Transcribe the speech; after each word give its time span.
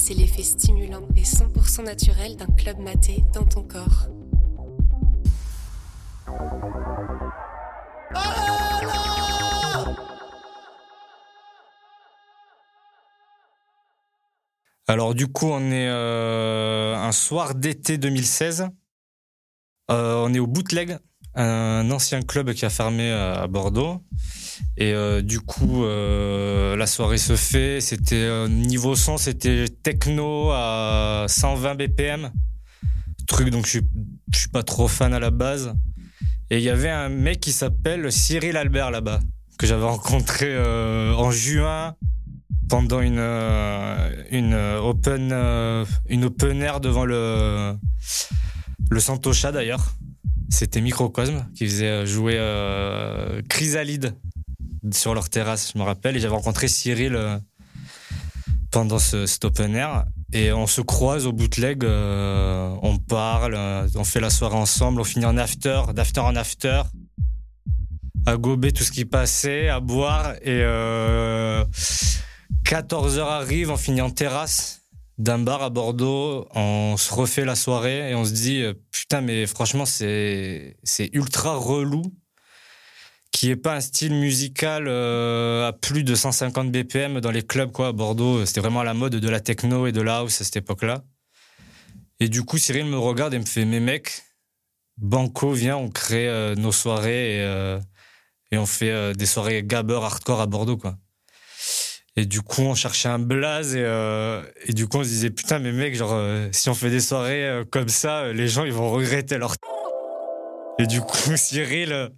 c'est 0.00 0.14
l'effet 0.14 0.42
stimulant 0.42 1.06
et 1.14 1.24
100% 1.24 1.84
naturel 1.84 2.34
d'un 2.34 2.46
club 2.46 2.78
maté 2.78 3.22
dans 3.34 3.44
ton 3.44 3.62
corps. 3.62 4.08
Alors 14.88 15.14
du 15.14 15.28
coup, 15.28 15.46
on 15.46 15.70
est 15.70 15.88
euh, 15.88 16.96
un 16.96 17.12
soir 17.12 17.54
d'été 17.54 17.98
2016. 17.98 18.68
Euh, 19.90 20.24
on 20.24 20.32
est 20.32 20.38
au 20.38 20.46
Bootleg, 20.46 20.98
un 21.34 21.90
ancien 21.90 22.22
club 22.22 22.54
qui 22.54 22.64
a 22.64 22.70
fermé 22.70 23.10
à 23.12 23.46
Bordeaux. 23.46 24.02
Et 24.76 24.94
euh, 24.94 25.22
du 25.22 25.40
coup, 25.40 25.84
la 25.84 26.86
soirée 26.86 27.18
se 27.18 27.36
fait. 27.36 27.80
C'était 27.80 28.48
niveau 28.48 28.96
son, 28.96 29.16
c'était 29.16 29.66
techno 29.82 30.50
à 30.52 31.26
120 31.28 31.74
BPM. 31.74 32.30
Truc 33.26 33.50
donc 33.50 33.66
je 33.66 33.70
suis, 33.70 33.82
suis 34.34 34.48
pas 34.48 34.62
trop 34.62 34.88
fan 34.88 35.14
à 35.14 35.20
la 35.20 35.30
base. 35.30 35.74
Et 36.50 36.58
il 36.58 36.64
y 36.64 36.70
avait 36.70 36.90
un 36.90 37.08
mec 37.08 37.40
qui 37.40 37.52
s'appelle 37.52 38.10
Cyril 38.10 38.56
Albert 38.56 38.90
là-bas 38.90 39.20
que 39.58 39.66
j'avais 39.66 39.84
rencontré 39.84 40.58
en 40.58 41.30
juin 41.30 41.94
pendant 42.70 43.00
une 43.00 43.18
euh, 43.18 44.10
euh, 44.32 44.78
open 44.78 45.30
euh, 45.32 45.84
air 46.60 46.80
devant 46.80 47.04
le 47.04 47.74
le 48.90 49.00
Santocha 49.00 49.50
d'ailleurs. 49.50 49.96
C'était 50.48 50.80
Microcosme 50.80 51.46
qui 51.54 51.66
faisait 51.66 52.06
jouer 52.06 52.38
Chrysalide 53.48 54.14
sur 54.92 55.14
leur 55.14 55.28
terrasse, 55.28 55.72
je 55.74 55.78
me 55.78 55.84
rappelle. 55.84 56.16
Et 56.16 56.20
j'avais 56.20 56.34
rencontré 56.34 56.68
Cyril 56.68 57.18
pendant 58.70 58.98
ce, 58.98 59.26
cet 59.26 59.44
open 59.44 59.74
air. 59.74 60.04
Et 60.32 60.52
on 60.52 60.66
se 60.66 60.80
croise 60.80 61.26
au 61.26 61.32
bootleg, 61.32 61.84
on 61.84 62.98
parle, 62.98 63.56
on 63.96 64.04
fait 64.04 64.20
la 64.20 64.30
soirée 64.30 64.56
ensemble, 64.56 65.00
on 65.00 65.04
finit 65.04 65.26
en 65.26 65.36
after, 65.36 65.82
d'after 65.92 66.20
en 66.20 66.36
after, 66.36 66.82
à 68.26 68.36
gober 68.36 68.70
tout 68.70 68.84
ce 68.84 68.92
qui 68.92 69.04
passait, 69.04 69.68
à 69.68 69.80
boire. 69.80 70.34
Et 70.42 70.62
14h 72.64 73.20
arrive, 73.20 73.70
on 73.70 73.76
finit 73.76 74.02
en 74.02 74.10
terrasse 74.10 74.80
d'un 75.20 75.38
bar 75.38 75.62
à 75.62 75.68
Bordeaux, 75.68 76.46
on 76.54 76.96
se 76.96 77.12
refait 77.12 77.44
la 77.44 77.54
soirée 77.54 78.10
et 78.10 78.14
on 78.14 78.24
se 78.24 78.32
dit 78.32 78.62
euh, 78.62 78.72
putain 78.90 79.20
mais 79.20 79.46
franchement 79.46 79.84
c'est 79.84 80.78
c'est 80.82 81.10
ultra 81.12 81.56
relou 81.56 82.02
qui 83.32 83.50
est 83.50 83.56
pas 83.56 83.76
un 83.76 83.80
style 83.80 84.14
musical 84.14 84.86
euh, 84.88 85.68
à 85.68 85.72
plus 85.72 86.04
de 86.04 86.14
150 86.14 86.70
BPM 86.70 87.20
dans 87.20 87.30
les 87.30 87.42
clubs 87.42 87.72
quoi 87.72 87.88
à 87.88 87.92
Bordeaux, 87.92 88.44
c'était 88.44 88.60
vraiment 88.60 88.82
la 88.82 88.94
mode 88.94 89.16
de 89.16 89.28
la 89.28 89.40
techno 89.40 89.86
et 89.86 89.92
de 89.92 90.00
la 90.00 90.18
house 90.18 90.40
à 90.40 90.44
cette 90.44 90.56
époque-là. 90.56 91.04
Et 92.18 92.28
du 92.28 92.42
coup 92.42 92.58
Cyril 92.58 92.86
me 92.86 92.98
regarde 92.98 93.34
et 93.34 93.38
me 93.38 93.46
fait 93.46 93.64
mais 93.64 93.80
mec, 93.80 94.22
Banco 94.98 95.52
viens, 95.52 95.76
on 95.76 95.88
crée 95.88 96.28
euh, 96.28 96.54
nos 96.54 96.72
soirées 96.72 97.36
et, 97.38 97.78
et 98.52 98.58
on 98.58 98.66
fait 98.66 99.14
des 99.14 99.26
soirées 99.26 99.62
gabber 99.64 100.00
hardcore 100.02 100.40
à 100.40 100.46
Bordeaux 100.46 100.76
quoi. 100.76 100.96
Et 102.16 102.26
du 102.26 102.42
coup, 102.42 102.62
on 102.62 102.74
cherchait 102.74 103.08
un 103.08 103.18
blaze 103.18 103.76
et, 103.76 103.82
euh, 103.84 104.42
et 104.66 104.72
du 104.72 104.88
coup, 104.88 104.98
on 104.98 105.04
se 105.04 105.08
disait 105.08 105.30
putain, 105.30 105.58
mais 105.58 105.72
mec, 105.72 105.94
genre, 105.94 106.12
euh, 106.12 106.48
si 106.52 106.68
on 106.68 106.74
fait 106.74 106.90
des 106.90 107.00
soirées 107.00 107.46
euh, 107.46 107.64
comme 107.64 107.88
ça, 107.88 108.32
les 108.32 108.48
gens 108.48 108.64
ils 108.64 108.72
vont 108.72 108.90
regretter 108.90 109.38
leur. 109.38 109.54
Et 110.78 110.86
du 110.86 111.00
coup, 111.02 111.36
Cyril, 111.36 112.10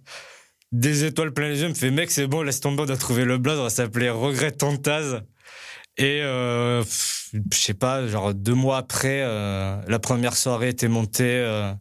des 0.73 1.05
étoiles 1.05 1.33
plein 1.33 1.49
les 1.49 1.61
yeux, 1.61 1.69
me 1.69 1.73
fait 1.73 1.91
mec, 1.91 2.11
c'est 2.11 2.27
bon, 2.27 2.41
laisse 2.41 2.59
tomber, 2.59 2.83
on 2.85 2.97
trouver 2.97 3.23
le 3.23 3.37
blaze, 3.37 3.59
on 3.59 3.63
va 3.63 3.69
s'appeler 3.69 4.09
Regret 4.09 4.51
ton 4.51 4.75
Et 5.97 6.19
je 6.21 6.83
sais 7.51 7.73
pas, 7.73 8.05
genre 8.07 8.33
deux 8.33 8.53
mois 8.53 8.77
après, 8.77 9.21
la 9.21 9.99
première 9.99 10.35
soirée 10.35 10.69
était 10.69 10.89
montée. 10.89 11.71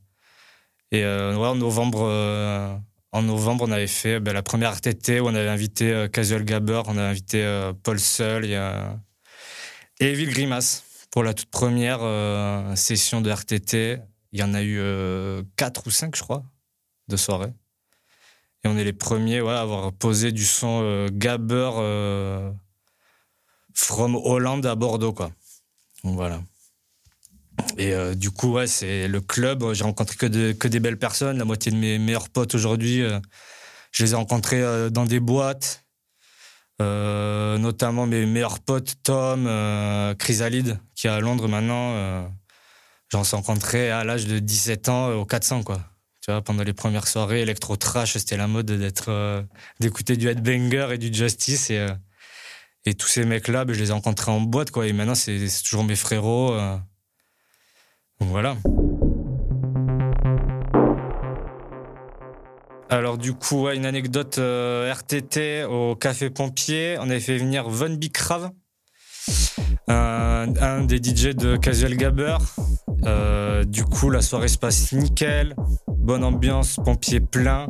et 0.92 1.02
ouais, 1.02 1.34
en 1.34 1.56
novembre 1.56 2.81
en 3.12 3.22
novembre, 3.22 3.66
on 3.69 3.70
avait 3.70 3.86
fait 3.86 4.20
ben, 4.20 4.32
la 4.32 4.42
première 4.42 4.72
RTT 4.72 5.20
où 5.20 5.26
on 5.26 5.34
avait 5.34 5.48
invité 5.48 5.92
euh, 5.92 6.08
Casual 6.08 6.44
Gabber, 6.44 6.82
on 6.86 6.97
avait 6.97 7.08
invité 7.08 7.44
euh, 7.44 7.72
Paul 7.75 8.00
Seul 8.00 8.47
et, 8.47 8.58
Evil 10.00 10.26
Grimace 10.26 10.84
pour 11.10 11.22
la 11.22 11.34
toute 11.34 11.50
première 11.50 11.98
euh, 12.00 12.75
session 12.75 13.20
de 13.20 13.31
RTT. 13.31 13.98
Il 14.32 14.41
y 14.41 14.42
en 14.42 14.54
a 14.54 14.62
eu 14.62 14.81
quatre 15.56 15.86
ou 15.86 15.91
cinq, 15.91 16.16
je 16.16 16.22
crois, 16.22 16.42
de 17.08 17.16
soirée. 17.19 17.52
Et 18.65 18.69
on 18.69 18.77
est 18.77 18.84
les 18.84 18.93
premiers 18.93 19.41
à 19.41 19.61
avoir 19.61 19.93
posé 19.93 20.33
du 20.33 20.45
son 20.45 21.09
Gabber 21.11 21.71
from 23.75 24.17
Hollande 24.17 24.67
à 24.67 24.75
Bordeaux, 24.75 25.12
quoi. 25.12 25.31
Donc 26.05 26.15
voilà. 26.15 26.41
Et 27.78 27.93
euh, 27.93 28.15
du 28.15 28.31
coup, 28.31 28.53
ouais, 28.53 28.67
c'est 28.67 29.09
le 29.09 29.21
club. 29.21 29.73
J'ai 29.73 29.84
rencontré 29.84 30.17
que, 30.17 30.53
que 30.53 30.69
des 30.69 30.81
belles 30.81 30.99
personnes. 30.99 31.39
La 31.39 31.45
moitié 31.45 31.73
de 31.73 31.77
mes 31.77 31.99
meilleurs 31.99 32.28
potes 32.28 32.55
aujourd'hui, 32.55 33.03
euh, 33.03 33.19
je 33.93 34.05
les 34.05 34.12
ai 34.12 34.15
rencontrés 34.15 34.62
euh, 34.62 34.91
dans 34.91 35.05
des 35.05 35.21
boîtes. 35.21 35.84
notamment 36.81 38.06
mes 38.06 38.27
meilleurs 38.27 38.59
potes, 38.59 38.94
Tom, 39.05 39.49
Chrysalide, 40.19 40.79
qui 40.97 41.06
est 41.06 41.11
à 41.11 41.21
Londres 41.21 41.47
maintenant. 41.47 42.29
J'en 43.11 43.23
suis 43.23 43.37
rencontré 43.37 43.91
à 43.91 44.03
l'âge 44.03 44.27
de 44.27 44.41
17 44.41 44.89
ans 44.89 45.12
au 45.12 45.25
400, 45.25 45.62
quoi. 45.62 45.81
Tu 46.22 46.31
vois, 46.31 46.41
pendant 46.41 46.62
les 46.62 46.72
premières 46.72 47.09
soirées, 47.09 47.43
électro 47.43 47.77
trash, 47.77 48.15
c'était 48.16 48.37
la 48.37 48.47
mode 48.47 48.66
d'être, 48.66 49.44
d'écouter 49.81 50.16
du 50.16 50.28
headbanger 50.28 50.88
et 50.93 50.99
du 50.99 51.12
justice 51.12 51.69
et, 51.69 51.84
et 52.84 52.94
tous 52.94 53.09
ces 53.09 53.25
mecs-là, 53.25 53.65
ben, 53.65 53.75
je 53.75 53.81
les 53.81 53.91
ai 53.91 53.93
rencontrés 53.93 54.31
en 54.31 54.41
boîte, 54.41 54.71
quoi. 54.71 54.87
Et 54.87 54.93
maintenant, 54.93 55.16
c'est 55.16 55.49
toujours 55.65 55.84
mes 55.84 55.97
frérots. 55.97 56.56
Voilà. 58.21 58.56
Alors 62.93 63.16
du 63.16 63.32
coup, 63.32 63.69
une 63.71 63.87
anecdote 63.87 64.37
euh, 64.37 64.93
RTT 64.93 65.65
au 65.65 65.97
Café 65.97 66.28
Pompier. 66.28 66.99
On 67.00 67.09
avait 67.09 67.21
fait 67.21 67.38
venir 67.38 67.66
Von 67.66 67.94
Bicrave, 67.94 68.50
un, 69.88 70.84
des 70.84 70.99
DJ 70.99 71.28
de 71.28 71.56
Casual 71.56 71.97
Gabber. 71.97 72.37
Euh, 73.06 73.65
du 73.65 73.84
coup, 73.84 74.11
la 74.11 74.21
soirée 74.21 74.49
se 74.49 74.59
passe 74.59 74.93
nickel, 74.93 75.56
bonne 76.02 76.24
ambiance, 76.24 76.76
pompier 76.84 77.20
plein. 77.20 77.66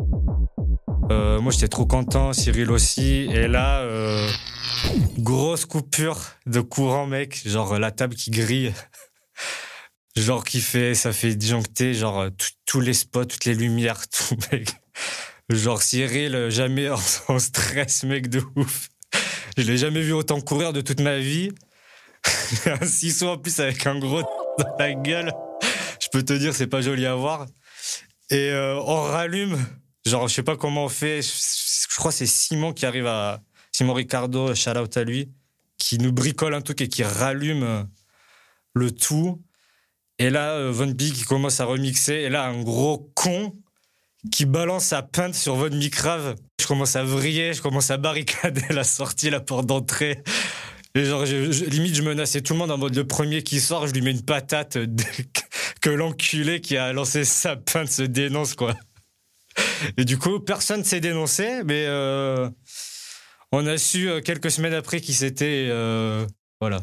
Euh, 1.11 1.41
moi, 1.41 1.53
j'étais 1.53 1.69
trop 1.69 1.87
content, 1.87 2.33
Cyril 2.33 2.71
aussi. 2.71 3.29
Et 3.31 3.47
là, 3.47 3.87
grosse 5.19 5.67
coupure 5.67 6.19
de 6.47 6.61
courant, 6.61 7.07
mec. 7.07 7.43
Genre 7.47 7.79
la 7.79 7.91
table 7.91 8.15
qui 8.15 8.31
grille 8.31 8.73
genre 10.17 10.45
qui 10.45 10.61
fait, 10.61 10.95
ça 10.95 11.13
fait 11.13 11.35
disjoncter, 11.35 11.95
genre 11.95 12.21
euh, 12.21 12.31
tous 12.67 12.81
les 12.81 12.95
spots, 12.95 13.25
toutes 13.25 13.45
les 13.45 13.55
lumières, 13.55 14.09
tout 14.11 14.37
mec. 14.51 14.71
Genre 15.49 15.83
Cyril, 15.83 16.35
euh, 16.35 16.51
jamais 16.51 16.89
en, 17.29 17.39
stress, 17.39 18.05
mec 18.05 18.29
de 18.29 18.43
ouf. 18.57 18.89
Je 19.57 19.65
l'ai 19.65 19.77
jamais 19.77 20.03
vu 20.03 20.13
autant 20.13 20.41
courir 20.41 20.73
de 20.73 20.81
toute 20.81 21.01
ma 21.01 21.19
vie. 21.19 21.51
un 22.67 22.87
ciseau 22.87 23.31
en 23.31 23.39
plus 23.39 23.59
avec 23.61 23.87
un 23.87 23.99
gros 23.99 24.23
dans 24.59 24.77
la 24.79 24.95
gueule. 24.95 25.33
Je 26.01 26.09
peux 26.11 26.23
te 26.23 26.33
dire, 26.33 26.55
c'est 26.55 26.67
pas 26.67 26.81
joli 26.81 27.07
à 27.07 27.15
voir. 27.15 27.47
Et 28.33 28.49
euh, 28.49 28.81
on 28.81 29.03
rallume. 29.03 29.59
Genre, 30.07 30.27
je 30.27 30.35
sais 30.35 30.43
pas 30.43 30.57
comment 30.57 30.87
on 30.87 30.89
fait. 30.89 31.21
Je, 31.21 31.97
crois 31.97 32.11
c'est 32.11 32.25
Simon 32.25 32.73
qui 32.73 32.87
arrive 32.87 33.07
à 33.07 33.43
Simon 33.73 33.93
Ricardo, 33.93 34.55
shout 34.55 34.71
out 34.71 34.97
à 34.97 35.05
lui, 35.05 35.31
qui 35.77 35.99
nous 35.99 36.13
bricole 36.13 36.55
un 36.55 36.63
truc 36.63 36.81
et 36.81 36.89
qui 36.89 37.05
rallume 37.05 37.87
le 38.73 38.91
tout. 38.91 39.43
Et 40.19 40.31
là, 40.31 40.53
euh, 40.53 40.73
Von 40.73 40.93
Big 40.93 41.13
qui 41.13 41.25
commence 41.25 41.61
à 41.61 41.67
remixer. 41.67 42.15
Et 42.15 42.31
là, 42.31 42.47
un 42.47 42.63
gros 42.63 43.13
con 43.15 43.55
qui 44.31 44.47
balance 44.47 44.87
sa 44.87 45.03
pinte 45.03 45.35
sur 45.35 45.57
Von 45.57 45.77
Micrave. 45.77 46.37
Je 46.59 46.67
commence 46.67 46.97
à 46.97 47.05
vriller, 47.05 47.53
je 47.53 47.61
commence 47.61 47.91
à 47.91 47.99
barricader 47.99 48.65
la 48.71 48.85
sortie, 48.85 49.29
la 49.29 49.41
porte 49.41 49.67
d'entrée. 49.67 50.23
Genre, 50.95 51.25
limite, 51.25 51.95
je 51.95 52.03
menaçais 52.03 52.41
tout 52.41 52.55
le 52.55 52.61
monde 52.61 52.71
en 52.71 52.79
mode 52.79 52.95
le 52.95 53.07
premier 53.07 53.43
qui 53.43 53.61
sort, 53.61 53.87
je 53.87 53.93
lui 53.93 54.01
mets 54.01 54.11
une 54.13 54.25
patate 54.25 54.79
que 55.83 55.91
l'enculé 55.91 56.61
qui 56.61 56.77
a 56.77 56.93
lancé 56.93 57.25
sa 57.25 57.57
pinte 57.57 57.89
se 57.89 58.03
dénonce, 58.03 58.55
quoi. 58.55 58.75
Et 59.99 60.05
du 60.05 60.17
coup, 60.17 60.41
personne 60.41 60.85
s'est 60.85 61.01
dénoncé, 61.01 61.63
mais 61.65 61.85
euh, 61.87 62.49
on 63.51 63.67
a 63.67 63.77
su 63.77 64.09
euh, 64.09 64.21
quelques 64.21 64.51
semaines 64.51 64.73
après 64.73 65.01
qui 65.01 65.13
c'était. 65.13 65.69
voilà. 66.61 66.81